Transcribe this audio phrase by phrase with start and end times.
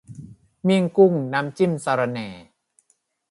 [0.63, 2.27] เมี่ยงกุ้ง น้ำจิ้มสะระแหน่